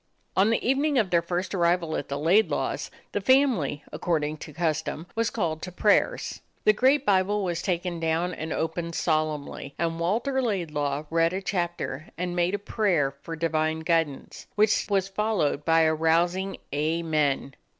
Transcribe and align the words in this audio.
On 0.35 0.49
the 0.49 0.67
evening 0.67 0.97
of 0.97 1.11
their 1.11 1.21
first 1.21 1.53
arrival 1.53 1.95
at 1.95 2.09
the 2.09 2.17
Laidlaws' 2.17 2.89
the 3.11 3.21
family, 3.21 3.83
according 3.91 4.37
to 4.37 4.51
custom, 4.51 5.05
was 5.13 5.29
called 5.29 5.61
to 5.61 5.71
prayers. 5.71 6.41
The 6.63 6.73
great 6.73 7.05
Bible 7.05 7.43
was 7.43 7.61
taken 7.61 7.99
down 7.99 8.33
and 8.33 8.51
opened 8.51 8.95
solemnly, 8.95 9.75
and 9.77 9.99
Walter 9.99 10.41
Laidlaw 10.41 11.03
read 11.11 11.33
a 11.33 11.39
chapter 11.43 12.07
and 12.17 12.35
made 12.35 12.55
a 12.55 12.57
prayer 12.57 13.11
71 13.11 13.11
DOG 13.11 13.11
HEROES 13.11 13.19
OF 13.19 13.51
MANY 13.51 13.73
LANDS 13.75 13.85
for 13.85 13.89
divine 13.91 13.95
guidance, 14.15 14.47
which 14.55 14.87
was 14.89 15.07
followed 15.07 15.63
by 15.63 15.81
a 15.81 15.93
rousing 15.93 16.57
"Amen!" 16.73 17.55